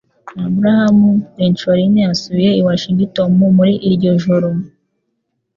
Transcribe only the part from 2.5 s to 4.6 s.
i Washington muri iryo joro